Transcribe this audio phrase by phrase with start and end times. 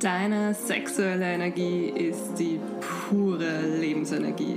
[0.00, 2.60] Deine sexuelle Energie ist die
[3.08, 4.56] pure Lebensenergie.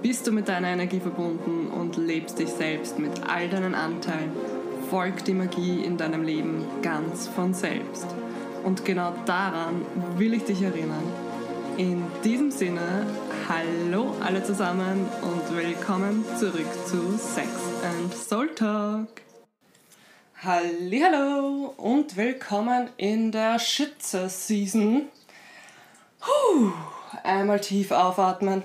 [0.00, 4.30] Bist du mit deiner Energie verbunden und lebst dich selbst mit all deinen Anteilen,
[4.88, 8.06] folgt die Magie in deinem Leben ganz von selbst.
[8.64, 9.82] Und genau daran
[10.16, 11.04] will ich dich erinnern.
[11.76, 13.06] In diesem Sinne,
[13.50, 17.48] hallo alle zusammen und willkommen zurück zu Sex
[17.84, 19.29] and Soul Talk.
[20.42, 25.06] Hallo und willkommen in der Schütze-Season.
[27.22, 28.62] Einmal tief aufatmen.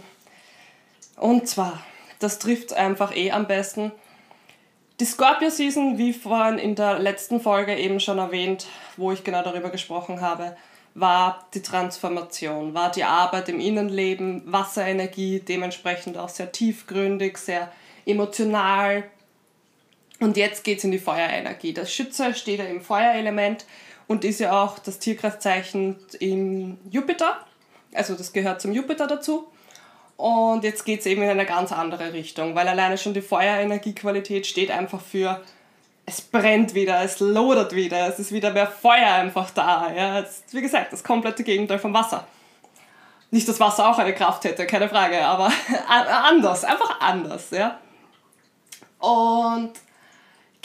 [1.17, 1.83] Und zwar,
[2.19, 3.91] das trifft einfach eh am besten.
[5.01, 9.69] Die Scorpio-Season, wie vorhin in der letzten Folge eben schon erwähnt, wo ich genau darüber
[9.69, 10.55] gesprochen habe,
[10.93, 17.69] war die Transformation, war die Arbeit im Innenleben, Wasserenergie, dementsprechend auch sehr tiefgründig, sehr
[18.05, 19.03] emotional,
[20.19, 21.73] und jetzt geht es in die Feuerenergie.
[21.73, 23.65] Das Schütze steht ja im Feuerelement
[24.07, 27.39] und ist ja auch das Tierkreiszeichen im Jupiter.
[27.93, 29.47] Also das gehört zum Jupiter dazu.
[30.17, 34.47] Und jetzt geht es eben in eine ganz andere Richtung, weil alleine schon die Feuerenergiequalität
[34.47, 35.41] steht einfach für,
[36.05, 39.91] es brennt wieder, es lodert wieder, es ist wieder mehr Feuer einfach da.
[39.93, 40.19] Ja?
[40.19, 42.25] Ist, wie gesagt, das komplette Gegenteil vom Wasser.
[43.31, 45.51] Nicht, dass Wasser auch eine Kraft hätte, keine Frage, aber
[46.29, 47.49] anders, einfach anders.
[47.49, 47.79] Ja?
[48.99, 49.73] Und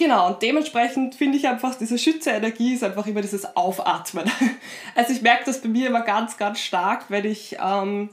[0.00, 4.24] Genau, und dementsprechend finde ich einfach, diese Schütze-Energie ist einfach immer dieses Aufatmen.
[4.94, 8.08] Also ich merke das bei mir immer ganz, ganz stark, wenn ich, ähm,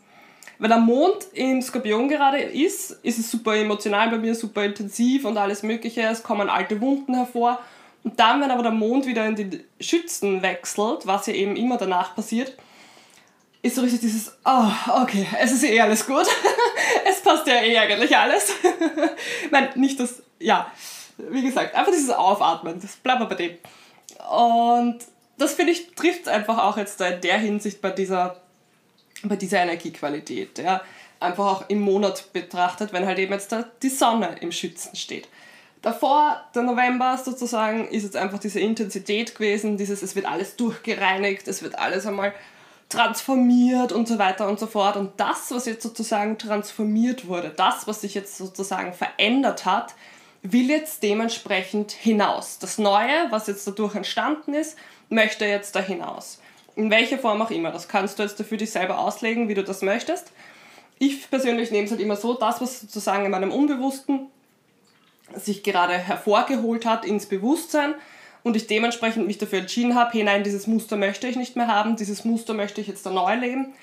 [0.59, 5.23] wenn der Mond im Skorpion gerade ist, ist es super emotional bei mir, super intensiv
[5.23, 7.57] und alles mögliche, es kommen alte Wunden hervor.
[8.03, 11.77] Und dann, wenn aber der Mond wieder in den Schützen wechselt, was ja eben immer
[11.77, 12.57] danach passiert,
[13.61, 14.71] ist so richtig dieses, oh,
[15.01, 16.27] okay, es ist eh alles gut.
[17.09, 18.51] es passt ja eh eigentlich alles.
[19.51, 20.69] meine, nicht das, ja
[21.17, 23.57] wie gesagt, einfach dieses Aufatmen, das bleibt bei dem.
[24.29, 24.99] Und
[25.37, 28.41] das finde ich trifft einfach auch jetzt in der Hinsicht bei dieser,
[29.23, 30.57] bei dieser Energiequalität.
[30.59, 30.81] Ja.
[31.19, 35.27] Einfach auch im Monat betrachtet, wenn halt eben jetzt da die Sonne im Schützen steht.
[35.81, 41.47] Davor, der November sozusagen, ist jetzt einfach diese Intensität gewesen, dieses, es wird alles durchgereinigt,
[41.47, 42.33] es wird alles einmal
[42.89, 44.97] transformiert und so weiter und so fort.
[44.97, 49.93] Und das, was jetzt sozusagen transformiert wurde, das, was sich jetzt sozusagen verändert hat,
[50.51, 52.59] will jetzt dementsprechend hinaus.
[52.59, 54.77] Das Neue, was jetzt dadurch entstanden ist,
[55.09, 56.39] möchte jetzt da hinaus.
[56.75, 57.71] In welcher Form auch immer.
[57.71, 60.31] Das kannst du jetzt dafür dich selber auslegen, wie du das möchtest.
[60.99, 64.27] Ich persönlich nehme es halt immer so, das, was sozusagen in meinem Unbewussten
[65.35, 67.95] sich gerade hervorgeholt hat ins Bewusstsein
[68.43, 71.67] und ich dementsprechend mich dafür entschieden habe, hey nein, dieses Muster möchte ich nicht mehr
[71.67, 73.73] haben, dieses Muster möchte ich jetzt da neu leben,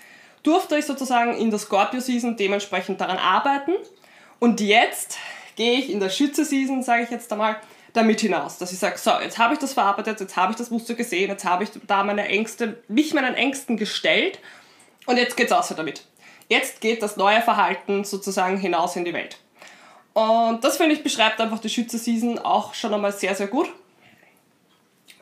[0.43, 3.73] durfte ich sozusagen in der Scorpio-Season dementsprechend daran arbeiten
[4.41, 5.19] und jetzt
[5.57, 7.57] gehe ich in der Schütze-Season, sage ich jetzt einmal,
[7.93, 10.71] damit hinaus, dass ich sage, so, jetzt habe ich das verarbeitet, jetzt habe ich das
[10.71, 14.41] Muster gesehen, jetzt habe ich da meine Ängste, mich meinen Ängsten gestellt
[15.07, 16.05] und jetzt geht's außer damit.
[16.49, 19.39] Jetzt geht das neue Verhalten sozusagen hinaus in die Welt.
[20.13, 23.69] Und das finde ich beschreibt einfach die Schütze-Season auch schon einmal sehr, sehr gut.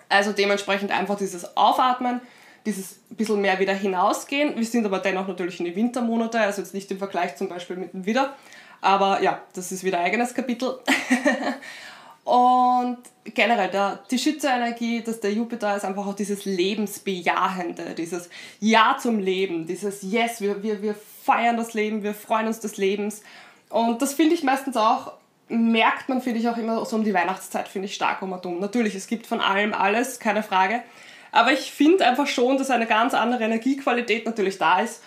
[0.08, 2.20] Also dementsprechend einfach dieses Aufatmen,
[2.66, 4.56] dieses bisschen mehr wieder hinausgehen.
[4.56, 7.76] Wir sind aber dennoch natürlich in die Wintermonate, also jetzt nicht im Vergleich zum Beispiel
[7.76, 8.34] mit dem Widder.
[8.82, 10.78] Aber ja, das ist wieder ein eigenes Kapitel.
[12.24, 18.28] Und generell, der, die Schütze-Energie, dass der Jupiter ist einfach auch dieses Lebensbejahende, dieses
[18.60, 22.76] Ja zum Leben, dieses Yes, wir, wir, wir feiern das Leben, wir freuen uns des
[22.76, 23.22] Lebens.
[23.70, 25.12] Und das finde ich meistens auch,
[25.48, 28.44] merkt man, finde ich auch immer so um die Weihnachtszeit, finde ich stark um und
[28.46, 28.58] um.
[28.60, 30.82] Natürlich, es gibt von allem alles, keine Frage.
[31.30, 35.02] Aber ich finde einfach schon, dass eine ganz andere Energiequalität natürlich da ist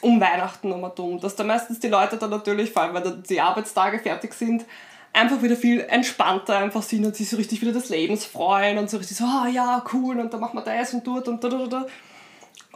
[0.00, 3.40] um Weihnachten nochmal dumm, dass da meistens die Leute dann natürlich, vor allem wenn die
[3.40, 4.64] Arbeitstage fertig sind,
[5.12, 8.88] einfach wieder viel entspannter einfach sind und sich so richtig wieder des Lebens freuen und
[8.88, 11.42] so richtig so, ah oh, ja, cool, und dann machen wir das und dort und
[11.42, 11.86] da, da, da.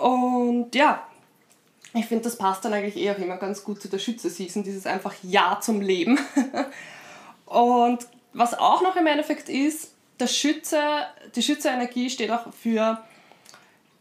[0.02, 1.06] Und ja,
[1.94, 4.86] ich finde, das passt dann eigentlich eh auch immer ganz gut zu der Schütze-Season, dieses
[4.86, 6.18] einfach Ja zum Leben.
[7.46, 10.80] und was auch noch im Endeffekt ist, der Schütze,
[11.36, 12.98] die Schütze-Energie steht auch für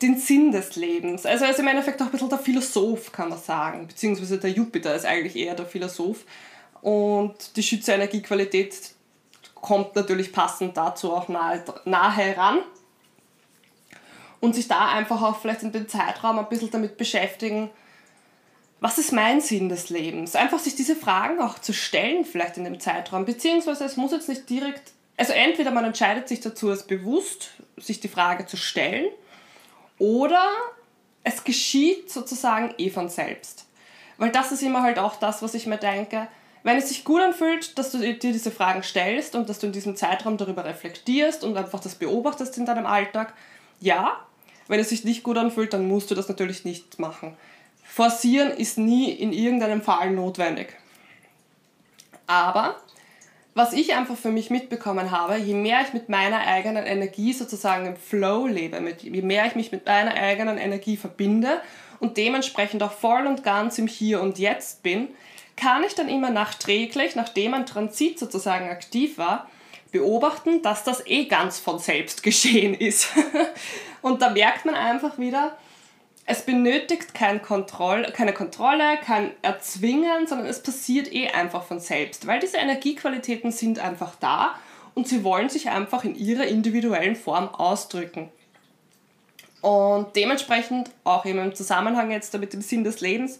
[0.03, 1.25] den Sinn des Lebens.
[1.25, 3.87] Also er ist im Endeffekt auch ein bisschen der Philosoph, kann man sagen.
[3.87, 6.25] Beziehungsweise der Jupiter ist eigentlich eher der Philosoph.
[6.81, 8.91] Und die Schütze-Energiequalität
[9.55, 12.59] kommt natürlich passend dazu auch nahe, nahe heran.
[14.41, 17.69] Und sich da einfach auch vielleicht in dem Zeitraum ein bisschen damit beschäftigen,
[18.81, 20.35] was ist mein Sinn des Lebens?
[20.35, 23.23] Einfach sich diese Fragen auch zu stellen, vielleicht in dem Zeitraum.
[23.23, 28.01] Beziehungsweise es muss jetzt nicht direkt, also entweder man entscheidet sich dazu, es bewusst sich
[28.01, 29.05] die Frage zu stellen
[29.99, 30.43] oder
[31.23, 33.65] es geschieht sozusagen eh von selbst.
[34.17, 36.27] Weil das ist immer halt auch das, was ich mir denke.
[36.63, 39.73] Wenn es sich gut anfühlt, dass du dir diese Fragen stellst und dass du in
[39.73, 43.33] diesem Zeitraum darüber reflektierst und einfach das beobachtest in deinem Alltag,
[43.79, 44.17] ja.
[44.69, 47.35] Wenn es sich nicht gut anfühlt, dann musst du das natürlich nicht machen.
[47.83, 50.73] Forcieren ist nie in irgendeinem Fall notwendig.
[52.27, 52.77] Aber
[53.55, 57.85] was ich einfach für mich mitbekommen habe, je mehr ich mit meiner eigenen Energie sozusagen
[57.85, 61.61] im Flow lebe, mit, je mehr ich mich mit meiner eigenen Energie verbinde
[61.99, 65.09] und dementsprechend auch voll und ganz im Hier und Jetzt bin,
[65.55, 69.47] kann ich dann immer nachträglich, nachdem ein Transit sozusagen aktiv war,
[69.91, 73.09] beobachten, dass das eh ganz von selbst geschehen ist.
[74.01, 75.55] und da merkt man einfach wieder,
[76.25, 82.27] es benötigt kein Kontroll, keine Kontrolle, kein Erzwingen, sondern es passiert eh einfach von selbst,
[82.27, 84.55] weil diese Energiequalitäten sind einfach da
[84.93, 88.29] und sie wollen sich einfach in ihrer individuellen Form ausdrücken.
[89.61, 93.39] Und dementsprechend auch eben im Zusammenhang jetzt mit dem Sinn des Lebens,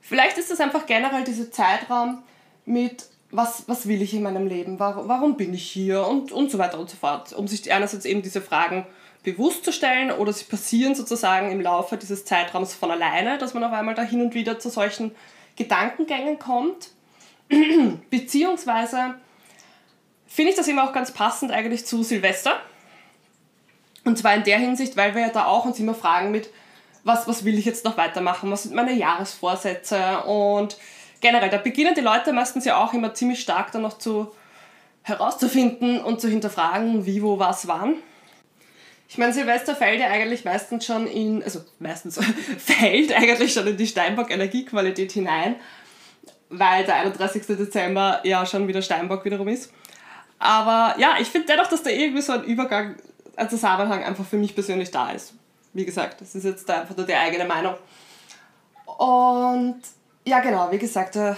[0.00, 2.22] vielleicht ist es einfach generell dieser Zeitraum
[2.66, 6.06] mit, was, was will ich in meinem Leben, warum, warum bin ich hier?
[6.06, 8.86] Und, und so weiter und so fort, um sich einerseits eben diese Fragen
[9.24, 13.64] bewusst zu stellen oder sie passieren sozusagen im Laufe dieses Zeitraums von alleine, dass man
[13.64, 15.12] auf einmal da hin und wieder zu solchen
[15.56, 16.90] Gedankengängen kommt.
[18.10, 19.14] Beziehungsweise
[20.26, 22.60] finde ich das immer auch ganz passend eigentlich zu Silvester.
[24.04, 26.50] Und zwar in der Hinsicht, weil wir ja da auch uns immer fragen mit,
[27.02, 30.76] was, was will ich jetzt noch weitermachen, was sind meine Jahresvorsätze und
[31.20, 34.34] generell, da beginnen die Leute meistens ja auch immer ziemlich stark dann noch zu
[35.02, 37.96] herauszufinden und zu hinterfragen, wie, wo, was, wann.
[39.08, 42.18] Ich meine, Silvester fällt ja eigentlich meistens schon in, also meistens
[42.58, 45.56] fällt eigentlich schon in die Steinbock Energiequalität hinein,
[46.48, 47.46] weil der 31.
[47.46, 49.72] Dezember ja schon wieder Steinbock wiederum ist.
[50.38, 52.96] Aber ja, ich finde dennoch, dass da irgendwie so ein Übergang,
[53.36, 55.34] ein Zusammenhang einfach für mich persönlich da ist.
[55.72, 57.74] Wie gesagt, das ist jetzt einfach nur die eigene Meinung.
[58.96, 59.80] Und
[60.24, 61.34] ja, genau, wie gesagt, äh,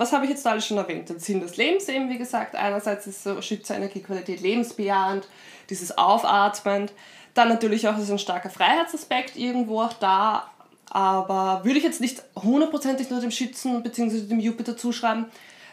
[0.00, 1.10] was habe ich jetzt alles schon erwähnt?
[1.10, 2.56] Den Sinn des Lebens eben, wie gesagt.
[2.56, 5.28] Einerseits ist so Schütze Energiequalität lebensbejahend,
[5.68, 6.90] dieses Aufatmen.
[7.34, 10.50] Dann natürlich auch ist ein starker Freiheitsaspekt irgendwo auch da,
[10.88, 14.22] aber würde ich jetzt nicht hundertprozentig nur dem Schützen bzw.
[14.22, 15.26] dem Jupiter zuschreiben.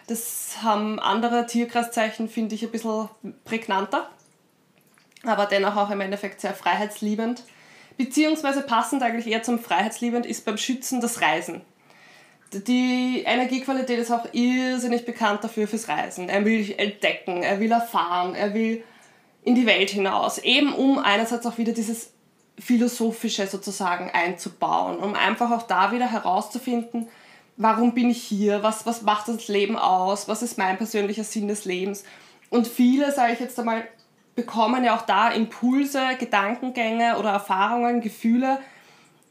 [0.08, 3.08] Das haben andere Tierkreiszeichen, finde ich, ein bisschen
[3.46, 4.10] prägnanter,
[5.24, 7.44] aber dennoch auch im Endeffekt sehr freiheitsliebend.
[7.96, 11.62] Beziehungsweise passend eigentlich eher zum Freiheitsliebend ist beim Schützen das Reisen.
[12.54, 16.30] Die Energiequalität ist auch irrsinnig bekannt dafür fürs Reisen.
[16.30, 18.84] Er will entdecken, er will erfahren, er will
[19.44, 20.38] in die Welt hinaus.
[20.40, 22.12] Eben um einerseits auch wieder dieses
[22.60, 27.08] Philosophische sozusagen einzubauen, um einfach auch da wieder herauszufinden,
[27.58, 31.48] warum bin ich hier, was, was macht das Leben aus, was ist mein persönlicher Sinn
[31.48, 32.04] des Lebens.
[32.50, 33.88] Und viele, sage ich jetzt einmal,
[34.36, 38.60] bekommen ja auch da Impulse, Gedankengänge oder Erfahrungen, Gefühle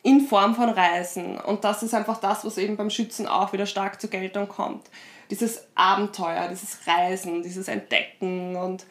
[0.06, 1.36] in Form von Reisen.
[1.36, 4.86] Und das ist einfach das, was eben beim Schützen auch wieder stark zur Geltung kommt.
[5.30, 8.86] Dieses Abenteuer, dieses Reisen, dieses Entdecken und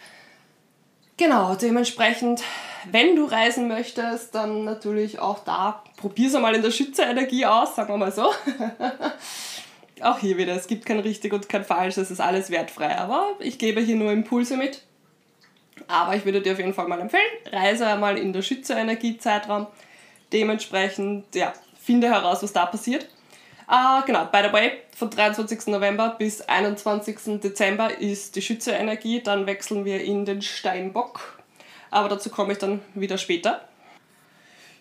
[1.17, 2.43] Genau, dementsprechend,
[2.91, 7.73] wenn du reisen möchtest, dann natürlich auch da, probier es einmal in der Schützerenergie aus,
[7.77, 8.33] sagen wir mal so.
[10.01, 13.29] auch hier wieder, es gibt kein richtig und kein falsch, es ist alles wertfrei, aber
[13.39, 14.81] ich gebe hier nur Impulse mit.
[15.87, 19.67] Aber ich würde dir auf jeden Fall mal empfehlen, reise einmal in der Schützerenergie-Zeitraum.
[20.35, 23.07] Dementsprechend, ja, finde heraus, was da passiert.
[23.69, 25.67] Uh, genau, by the way, von 23.
[25.67, 27.39] November bis 21.
[27.39, 31.39] Dezember ist die Schütze-Energie, dann wechseln wir in den Steinbock.
[31.89, 33.61] Aber dazu komme ich dann wieder später.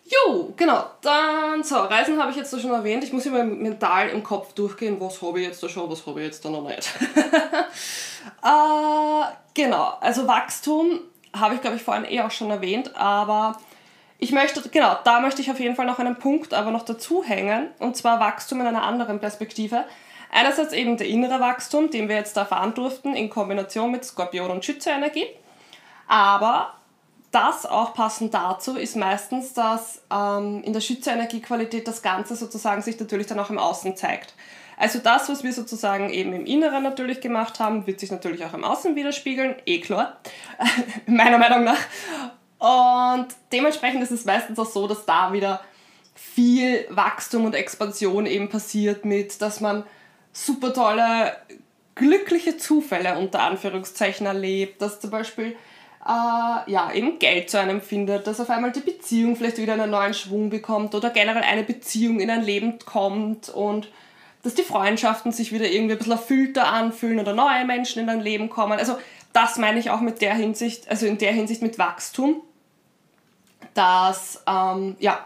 [0.07, 3.05] Jo, genau, dann, so, Reisen habe ich jetzt da schon erwähnt.
[3.05, 6.21] Ich muss immer mental im Kopf durchgehen, was habe ich jetzt da schon, was habe
[6.21, 6.91] ich jetzt da noch nicht.
[8.45, 9.23] uh,
[9.55, 10.99] genau, also Wachstum
[11.33, 13.57] habe ich, glaube ich, vorhin eh auch schon erwähnt, aber
[14.25, 17.23] ich möchte, genau, da möchte ich auf jeden Fall noch einen Punkt aber noch dazu
[17.23, 19.85] hängen, und zwar Wachstum in einer anderen Perspektive.
[20.33, 24.65] Einerseits eben der innere Wachstum, den wir jetzt erfahren durften, in Kombination mit Skorpion- und
[24.65, 25.27] Schütze-Energie.
[26.09, 26.73] Aber
[27.33, 32.99] das auch passend dazu ist meistens, dass ähm, in der Schütze-Energiequalität das Ganze sozusagen sich
[32.99, 34.35] natürlich dann auch im Außen zeigt.
[34.79, 38.55] Also das, was wir sozusagen eben im Inneren natürlich gemacht haben, wird sich natürlich auch
[38.55, 40.17] im Außen widerspiegeln, eh klar,
[41.07, 41.79] meiner Meinung nach.
[42.65, 45.61] Und dementsprechend ist es meistens auch so, dass da wieder
[46.15, 49.85] viel Wachstum und Expansion eben passiert mit, dass man
[50.33, 51.37] super tolle,
[51.95, 55.57] glückliche Zufälle unter Anführungszeichen erlebt, dass zum Beispiel
[56.07, 59.91] äh, ja, eben Geld zu einem findet, dass auf einmal die Beziehung vielleicht wieder einen
[59.91, 63.91] neuen Schwung bekommt oder generell eine Beziehung in ein Leben kommt und
[64.43, 68.21] dass die Freundschaften sich wieder irgendwie ein bisschen erfüllter anfühlen oder neue Menschen in dein
[68.21, 68.79] Leben kommen.
[68.79, 68.97] Also
[69.35, 72.41] das meine ich auch mit der Hinsicht, also in der Hinsicht mit Wachstum
[73.75, 75.25] dass, ähm, ja,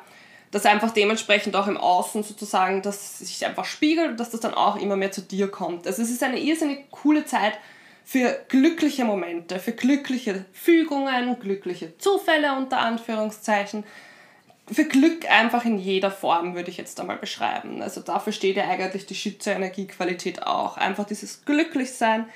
[0.50, 4.54] dass einfach dementsprechend auch im Außen sozusagen, dass sich einfach spiegelt und dass das dann
[4.54, 5.86] auch immer mehr zu dir kommt.
[5.86, 7.58] Also es ist eine irrsinnig coole Zeit
[8.04, 13.84] für glückliche Momente, für glückliche Fügungen, glückliche Zufälle unter Anführungszeichen.
[14.70, 17.80] für Glück einfach in jeder Form, würde ich jetzt einmal beschreiben.
[17.82, 20.76] Also dafür steht ja eigentlich die Schütze-Energiequalität auch.
[20.76, 22.26] Einfach dieses Glücklichsein,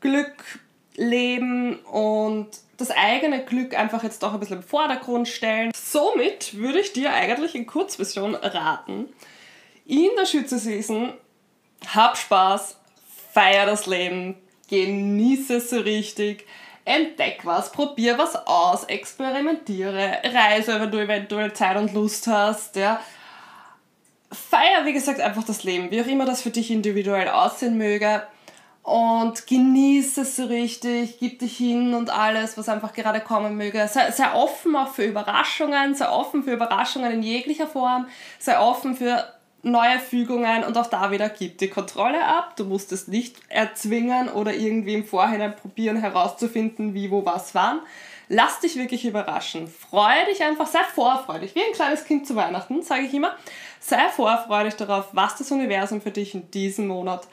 [0.00, 0.60] Glück,
[0.96, 5.72] Leben und das eigene Glück einfach jetzt auch ein bisschen im Vordergrund stellen.
[5.74, 9.08] Somit würde ich dir eigentlich in Kurzversion raten,
[9.86, 11.12] in der Schütze-Season
[11.94, 12.78] hab Spaß,
[13.32, 14.36] feier das Leben,
[14.68, 16.46] genieße es so richtig,
[16.84, 23.00] entdeck was, probier was aus, experimentiere, reise, wenn du eventuell Zeit und Lust hast, ja.
[24.32, 28.22] Feier, wie gesagt, einfach das Leben, wie auch immer das für dich individuell aussehen möge.
[28.84, 33.88] Und genieße es so richtig, gib dich hin und alles, was einfach gerade kommen möge.
[33.88, 38.06] Sei, sei offen auch für Überraschungen, sei offen für Überraschungen in jeglicher Form,
[38.38, 39.24] sei offen für
[39.62, 42.56] neue Fügungen und auch da wieder gib die Kontrolle ab.
[42.56, 47.80] Du musst es nicht erzwingen oder irgendwie im Vorhinein probieren herauszufinden, wie, wo, was, wann.
[48.28, 49.66] Lass dich wirklich überraschen.
[49.66, 51.54] Freue dich einfach, sei vorfreudig.
[51.54, 53.34] Wie ein kleines Kind zu Weihnachten, sage ich immer.
[53.80, 57.26] Sei vorfreudig darauf, was das Universum für dich in diesem Monat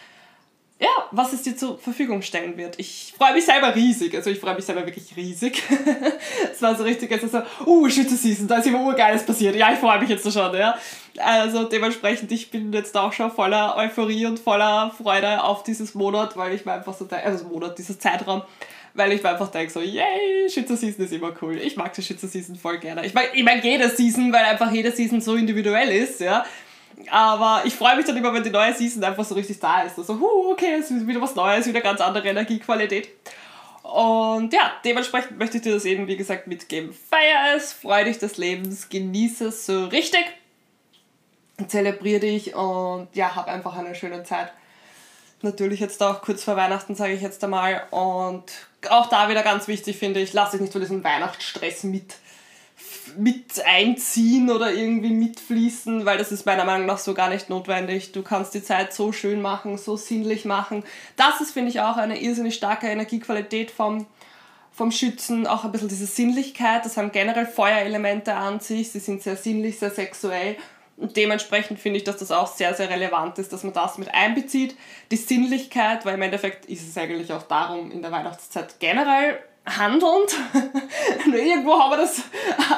[0.81, 2.79] ja, was es dir zur Verfügung stellen wird.
[2.79, 4.15] Ich freue mich selber riesig.
[4.15, 5.61] Also ich freue mich selber wirklich riesig.
[6.51, 9.55] es war so richtig, also so, uh, Schütze Season, da ist immer urgeiles passiert.
[9.55, 10.75] Ja, ich freue mich jetzt schon, ja.
[11.19, 16.35] Also dementsprechend, ich bin jetzt auch schon voller Euphorie und voller Freude auf dieses Monat,
[16.35, 18.41] weil ich mir einfach so, also Monat, dieses Zeitraum,
[18.95, 21.57] weil ich mir einfach denke so, yay, Schütze Season ist immer cool.
[21.57, 23.05] Ich mag die Schütze Season voll gerne.
[23.05, 26.43] Ich mag, ich mag jede Season, weil einfach jede Season so individuell ist, ja.
[27.09, 29.97] Aber ich freue mich dann immer, wenn die neue Season einfach so richtig da ist.
[29.97, 33.09] Also, huh, okay, es ist wieder was Neues, wieder ganz andere Energiequalität.
[33.83, 36.93] Und ja, dementsprechend möchte ich dir das eben, wie gesagt, mitgeben.
[36.93, 40.25] Feier es, freu dich des Lebens, genieße es so richtig,
[41.67, 44.51] zelebriere dich und ja, hab einfach eine schöne Zeit.
[45.41, 47.83] Natürlich jetzt auch kurz vor Weihnachten, sage ich jetzt einmal.
[47.89, 48.43] Und
[48.89, 52.15] auch da wieder ganz wichtig finde ich, lass dich nicht von diesem Weihnachtsstress mit
[53.17, 58.11] mit einziehen oder irgendwie mitfließen, weil das ist meiner Meinung nach so gar nicht notwendig.
[58.11, 60.83] Du kannst die Zeit so schön machen, so sinnlich machen.
[61.15, 64.07] Das ist, finde ich, auch eine irrsinnig starke Energiequalität vom,
[64.71, 65.47] vom Schützen.
[65.47, 66.85] Auch ein bisschen diese Sinnlichkeit.
[66.85, 68.91] Das haben generell Feuerelemente an sich.
[68.91, 70.55] Sie sind sehr sinnlich, sehr sexuell.
[70.97, 74.13] Und dementsprechend finde ich, dass das auch sehr, sehr relevant ist, dass man das mit
[74.13, 74.75] einbezieht.
[75.09, 79.39] Die Sinnlichkeit, weil im Endeffekt ist es eigentlich auch darum, in der Weihnachtszeit generell
[79.77, 80.35] handelnd.
[81.25, 82.21] Irgendwo haben wir das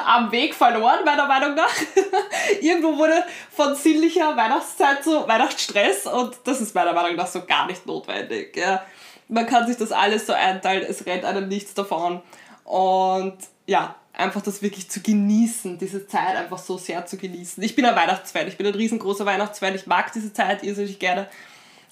[0.06, 1.74] am Weg verloren, meiner Meinung nach.
[2.60, 7.66] Irgendwo wurde von sinnlicher Weihnachtszeit zu Weihnachtsstress und das ist meiner Meinung nach so gar
[7.66, 8.56] nicht notwendig.
[8.56, 8.82] Ja.
[9.28, 12.22] Man kann sich das alles so einteilen, es rennt einem nichts davon.
[12.64, 17.62] Und ja, einfach das wirklich zu genießen, diese Zeit einfach so sehr zu genießen.
[17.62, 21.28] Ich bin ein Weihnachtsfan, ich bin ein riesengroßer Weihnachtsfan, ich mag diese Zeit irrsinnig gerne.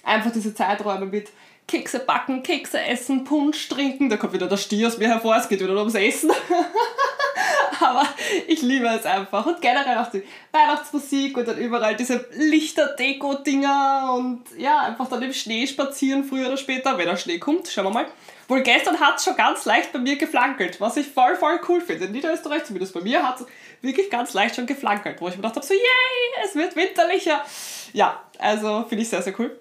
[0.04, 1.30] Einfach diese Zeiträume mit
[1.66, 4.09] Kekse backen, Kekse essen, Punsch trinken.
[4.09, 6.31] Da kommt wieder der Stier aus mir hervor, es geht wieder ums Essen.
[7.81, 8.07] Aber
[8.47, 9.45] ich liebe es einfach.
[9.47, 15.33] Und generell auch die Weihnachtsmusik und dann überall diese Lichter-Deko-Dinger und ja, einfach dann im
[15.33, 17.69] Schnee spazieren, früher oder später, wenn der Schnee kommt.
[17.69, 18.07] Schauen wir mal.
[18.49, 21.81] Wohl gestern hat es schon ganz leicht bei mir geflankelt, was ich voll, voll cool
[21.81, 22.04] finde.
[22.04, 23.47] In Niederösterreich, zumindest bei mir, hat es
[23.81, 27.45] wirklich ganz leicht schon geflankelt, wo ich mir gedacht habe, so, yay, es wird winterlicher.
[27.92, 29.59] Ja, also finde ich sehr, sehr cool.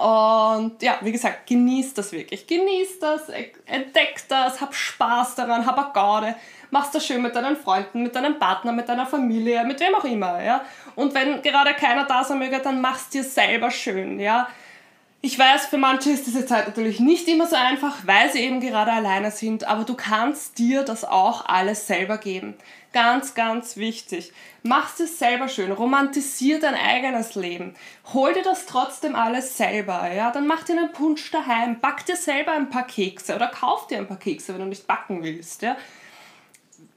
[0.00, 2.46] Und ja, wie gesagt, genießt das wirklich.
[2.46, 3.22] Genießt das,
[3.66, 6.34] entdeckt das, hab Spaß daran, hab eine Garde,
[6.70, 10.04] mach's das schön mit deinen Freunden, mit deinem Partner, mit deiner Familie, mit wem auch
[10.04, 10.62] immer, ja.
[10.94, 14.48] Und wenn gerade keiner da sein möge, dann mach's dir selber schön, ja.
[15.24, 18.60] Ich weiß, für manche ist diese Zeit natürlich nicht immer so einfach, weil sie eben
[18.60, 22.54] gerade alleine sind, aber du kannst dir das auch alles selber geben.
[22.92, 24.32] Ganz, ganz wichtig.
[24.62, 27.74] Mach es selber schön, romantisier dein eigenes Leben.
[28.12, 30.30] Hol dir das trotzdem alles selber, ja?
[30.30, 33.98] Dann mach dir einen Punsch daheim, back dir selber ein paar Kekse oder kauf dir
[33.98, 35.76] ein paar Kekse, wenn du nicht backen willst, ja?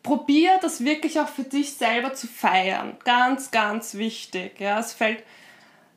[0.04, 2.98] Probier das wirklich auch für dich selber zu feiern.
[3.06, 4.78] Ganz, ganz wichtig, ja?
[4.78, 5.24] Es fällt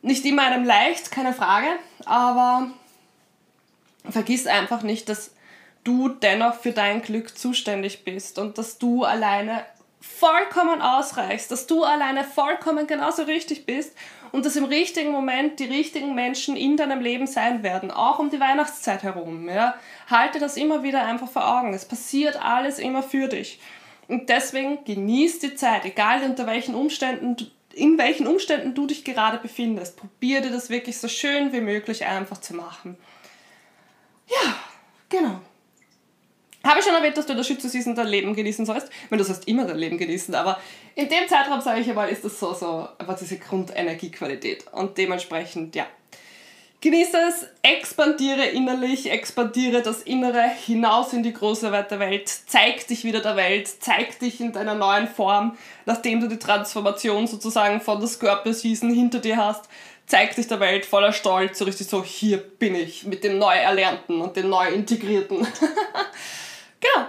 [0.00, 1.69] nicht immer einem leicht, keine Frage,
[2.05, 2.71] aber
[4.09, 5.33] vergiss einfach nicht, dass
[5.83, 9.64] du dennoch für dein Glück zuständig bist und dass du alleine
[10.00, 13.97] vollkommen ausreichst, dass du alleine vollkommen genauso richtig bist
[14.33, 18.31] und dass im richtigen Moment die richtigen Menschen in deinem Leben sein werden, auch um
[18.31, 19.49] die Weihnachtszeit herum.
[19.49, 19.75] Ja?
[20.09, 21.75] Halte das immer wieder einfach vor Augen.
[21.75, 23.61] Es passiert alles immer für dich.
[24.07, 27.37] Und deswegen genieß die Zeit, egal unter welchen Umständen
[27.75, 29.97] in welchen Umständen du dich gerade befindest.
[29.97, 32.97] Probier dir das wirklich so schön wie möglich einfach zu machen.
[34.26, 34.55] Ja,
[35.09, 35.40] genau.
[36.65, 38.88] Habe ich schon erwähnt, dass du in der Schütze-Season dein Leben genießen sollst?
[39.05, 40.61] Ich meine, das heißt immer dein Leben genießen, aber
[40.95, 44.67] in dem Zeitraum, sage ich einmal, ist das so, so einfach diese Grundenergiequalität.
[44.73, 45.87] Und dementsprechend, ja,
[46.81, 53.03] Genieße es, expandiere innerlich, expandiere das Innere hinaus in die große weite Welt, zeig dich
[53.03, 57.99] wieder der Welt, zeig dich in deiner neuen Form, nachdem du die Transformation sozusagen von
[57.99, 59.65] der Scorpio Season hinter dir hast,
[60.07, 63.57] zeig dich der Welt voller Stolz, so richtig so, hier bin ich mit dem neu
[63.57, 65.49] Erlernten und dem neu Integrierten.
[66.80, 67.06] genau.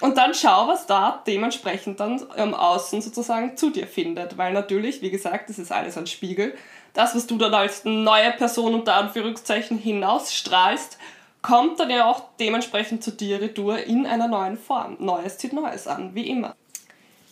[0.00, 4.36] Und dann schau, was da dementsprechend dann im Außen sozusagen zu dir findet.
[4.36, 6.54] Weil natürlich, wie gesagt, das ist alles ein Spiegel
[6.94, 10.98] das, was du dann als neue Person unter Anführungszeichen hinausstrahlst,
[11.40, 14.96] kommt dann ja auch dementsprechend zu dir retour in einer neuen Form.
[15.00, 16.54] Neues zieht Neues an, wie immer.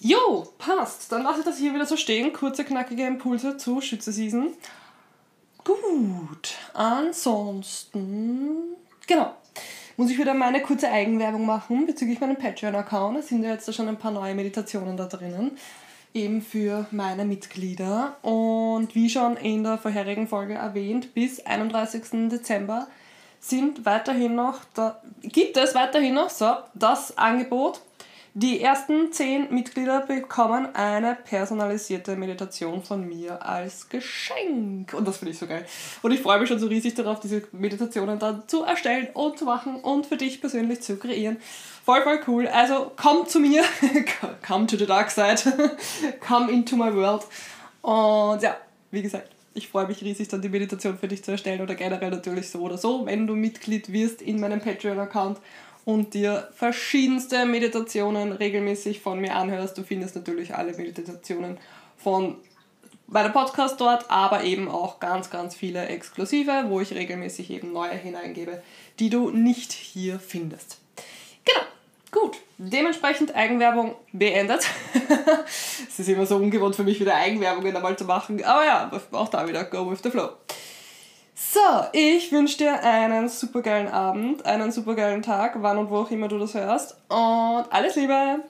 [0.00, 1.12] Jo, passt.
[1.12, 2.32] Dann lasse ich das hier wieder so stehen.
[2.32, 4.54] Kurze, knackige Impulse zu Schütze-Season.
[5.62, 6.54] Gut.
[6.72, 9.34] Ansonsten, genau.
[9.96, 13.18] Muss ich wieder meine kurze Eigenwerbung machen bezüglich meinem Patreon-Account.
[13.18, 15.52] Es sind ja jetzt schon ein paar neue Meditationen da drinnen
[16.14, 18.16] eben für meine Mitglieder.
[18.22, 22.28] Und wie schon in der vorherigen Folge erwähnt, bis 31.
[22.28, 22.88] Dezember
[23.40, 27.80] sind weiterhin noch, da, gibt es weiterhin noch so das Angebot
[28.34, 34.94] die ersten zehn Mitglieder bekommen eine personalisierte Meditation von mir als Geschenk.
[34.94, 35.66] Und das finde ich so geil.
[36.02, 39.46] Und ich freue mich schon so riesig darauf, diese Meditationen dann zu erstellen und zu
[39.46, 41.38] machen und für dich persönlich zu kreieren.
[41.84, 42.46] Voll, voll cool.
[42.46, 43.64] Also komm zu mir.
[44.46, 45.42] come to the dark side.
[46.20, 47.26] come into my world.
[47.82, 48.56] Und ja,
[48.92, 52.10] wie gesagt, ich freue mich riesig, dann die Meditation für dich zu erstellen oder generell
[52.10, 55.38] natürlich so oder so, wenn du Mitglied wirst in meinem Patreon-Account
[55.84, 59.76] und dir verschiedenste Meditationen regelmäßig von mir anhörst.
[59.78, 61.58] Du findest natürlich alle Meditationen
[61.96, 62.36] von
[63.06, 67.94] meinem Podcast dort, aber eben auch ganz, ganz viele exklusive, wo ich regelmäßig eben neue
[67.94, 68.62] hineingebe,
[68.98, 70.78] die du nicht hier findest.
[71.44, 71.66] Genau,
[72.12, 72.36] gut.
[72.58, 74.66] Dementsprechend Eigenwerbung beendet.
[75.88, 79.28] es ist immer so ungewohnt für mich, wieder Eigenwerbungen einmal zu machen, aber ja, auch
[79.28, 80.30] da wieder go with the flow.
[81.42, 81.58] So,
[81.92, 86.38] ich wünsche dir einen supergeilen Abend, einen supergeilen Tag, wann und wo auch immer du
[86.38, 86.98] das hörst.
[87.08, 88.44] Und alles Liebe!